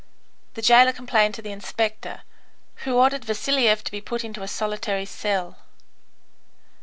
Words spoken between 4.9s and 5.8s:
cell.